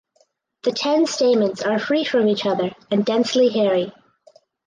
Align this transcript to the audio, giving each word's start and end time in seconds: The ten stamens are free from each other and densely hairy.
The 0.63 0.71
ten 0.71 1.05
stamens 1.05 1.61
are 1.61 1.77
free 1.77 2.05
from 2.05 2.27
each 2.27 2.47
other 2.47 2.71
and 2.89 3.05
densely 3.05 3.49
hairy. 3.49 3.93